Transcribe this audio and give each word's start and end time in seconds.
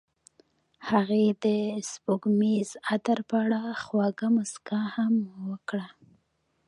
هغې 0.89 1.25
د 1.43 1.47
سپوږمیز 1.91 2.69
عطر 2.93 3.19
په 3.29 3.35
اړه 3.43 3.61
خوږه 3.83 4.27
موسکا 4.35 4.81
هم 4.95 5.13
وکړه. 5.49 5.87